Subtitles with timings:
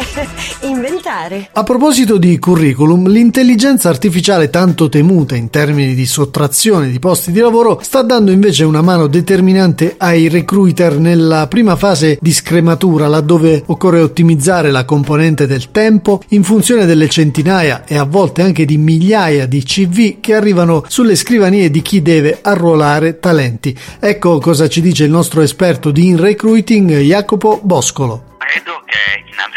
[0.62, 1.48] inventare.
[1.52, 7.40] A proposito di curriculum, l'intelligenza artificiale tanto temuta in termini di sottrazione di posti di
[7.40, 13.62] lavoro sta dando invece una mano determinante ai recruiter nella prima fase di scrematura, laddove
[13.66, 18.78] occorre ottimizzare la componente del tempo in funzione delle centinaia e a volte anche di
[18.78, 23.76] migliaia di CV che arrivano sulle scrivanie di chi deve arruolare talenti.
[23.98, 28.29] Ecco cosa ci dice il nostro esperto di in recruiting Jacopo Boscolo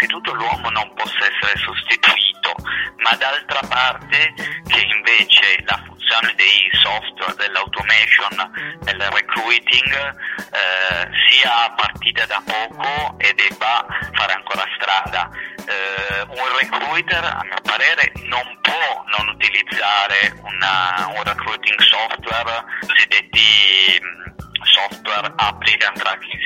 [0.04, 2.54] innanzitutto l'uomo non possa essere sostituito,
[2.98, 4.34] ma d'altra parte
[4.68, 13.34] che invece la funzione dei software, dell'automation, del recruiting eh, sia partita da poco e
[13.34, 15.30] debba fare ancora strada.
[15.66, 24.02] Eh, un recruiter, a mio parere, non può non utilizzare una, un recruiting software, cosiddetti
[24.64, 26.43] software applicant tracking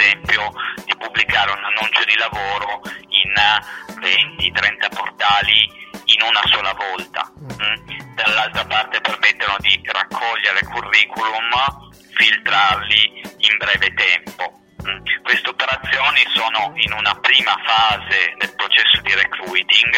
[0.00, 0.52] esempio
[0.84, 3.34] di pubblicare un annuncio di lavoro in
[4.00, 5.68] 20-30 portali
[6.04, 7.30] in una sola volta.
[7.36, 8.14] Mm?
[8.14, 11.50] Dall'altra parte permettono di raccogliere curriculum,
[12.14, 14.52] filtrarli in breve tempo.
[14.88, 15.04] Mm?
[15.22, 19.94] Queste operazioni sono in una prima fase del processo di recruiting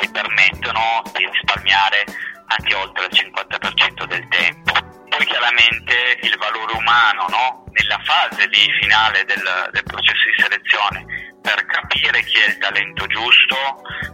[0.00, 2.04] e permettono di risparmiare
[2.46, 4.72] anche oltre il 50% del tempo.
[5.08, 7.61] Poi chiaramente il valore umano no?
[7.72, 9.42] Nella fase lì finale del,
[9.72, 13.56] del processo di selezione per capire chi è il talento giusto,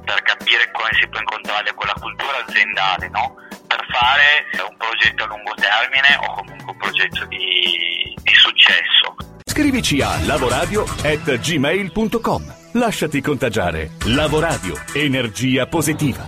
[0.04, 3.34] per capire come si può incontrare con la cultura aziendale, no?
[3.66, 9.14] per fare un progetto a lungo termine o comunque un progetto di, di successo.
[9.44, 13.90] Scrivici a lavoradio.gmail.com Lasciati contagiare.
[14.06, 14.74] Lavoradio.
[14.92, 16.26] Energia positiva.